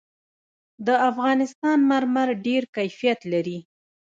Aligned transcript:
د 0.85 0.87
افغانستان 1.09 1.77
مرمر 1.91 2.29
ډېر 2.45 2.63
کیفیت 2.75 3.19
لري. 3.33 3.59